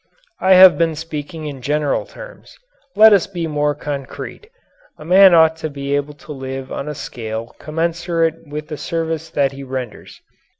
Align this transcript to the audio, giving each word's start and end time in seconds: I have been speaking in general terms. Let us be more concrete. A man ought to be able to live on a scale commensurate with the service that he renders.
I 0.39 0.55
have 0.55 0.79
been 0.79 0.95
speaking 0.95 1.45
in 1.45 1.61
general 1.61 2.07
terms. 2.07 2.57
Let 2.95 3.13
us 3.13 3.27
be 3.27 3.45
more 3.45 3.75
concrete. 3.75 4.49
A 4.97 5.05
man 5.05 5.35
ought 5.35 5.55
to 5.57 5.69
be 5.69 5.95
able 5.95 6.15
to 6.15 6.31
live 6.31 6.71
on 6.71 6.87
a 6.87 6.95
scale 6.95 7.53
commensurate 7.59 8.47
with 8.47 8.69
the 8.69 8.77
service 8.77 9.29
that 9.29 9.51
he 9.51 9.61
renders. 9.61 10.19